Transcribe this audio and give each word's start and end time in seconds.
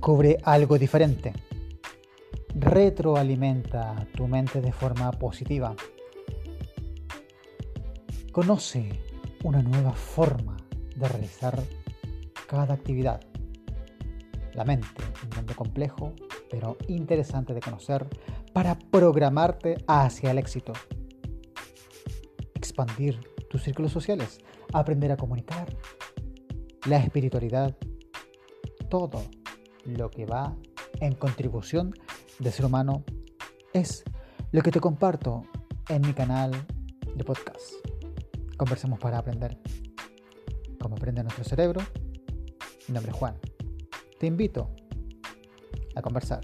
Descubre 0.00 0.38
algo 0.44 0.78
diferente. 0.78 1.30
Retroalimenta 2.54 4.06
tu 4.16 4.26
mente 4.26 4.62
de 4.62 4.72
forma 4.72 5.10
positiva. 5.12 5.76
Conoce 8.32 8.88
una 9.44 9.62
nueva 9.62 9.92
forma 9.92 10.56
de 10.96 11.06
realizar 11.06 11.62
cada 12.48 12.72
actividad. 12.72 13.20
La 14.54 14.64
mente, 14.64 14.88
un 15.22 15.36
mundo 15.36 15.54
complejo, 15.54 16.14
pero 16.50 16.78
interesante 16.88 17.52
de 17.52 17.60
conocer 17.60 18.08
para 18.54 18.78
programarte 18.78 19.84
hacia 19.86 20.30
el 20.30 20.38
éxito. 20.38 20.72
Expandir 22.54 23.20
tus 23.50 23.62
círculos 23.62 23.92
sociales, 23.92 24.38
aprender 24.72 25.12
a 25.12 25.18
comunicar, 25.18 25.68
la 26.86 26.96
espiritualidad, 26.96 27.76
todo 28.88 29.24
lo 29.84 30.10
que 30.10 30.26
va 30.26 30.56
en 31.00 31.14
contribución 31.14 31.94
de 32.38 32.50
ser 32.50 32.66
humano 32.66 33.04
es 33.72 34.04
lo 34.52 34.62
que 34.62 34.70
te 34.70 34.80
comparto 34.80 35.44
en 35.88 36.02
mi 36.02 36.12
canal 36.12 36.52
de 37.14 37.24
podcast. 37.24 37.74
Conversemos 38.56 38.98
para 38.98 39.18
aprender. 39.18 39.58
Cómo 40.80 40.96
aprende 40.96 41.22
nuestro 41.22 41.44
cerebro. 41.44 41.80
Mi 42.88 42.94
nombre 42.94 43.12
es 43.12 43.18
Juan. 43.18 43.38
Te 44.18 44.26
invito 44.26 44.70
a 45.94 46.02
conversar. 46.02 46.40